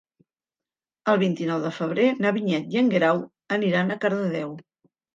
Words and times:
El 1.13 1.19
vint-i-nou 1.25 1.61
de 1.67 1.71
febrer 1.77 2.07
na 2.23 2.33
Vinyet 2.39 2.75
i 2.75 2.83
en 2.85 2.93
Guerau 2.97 3.25
aniran 3.61 3.91
a 3.91 4.03
Cardedeu. 4.09 4.61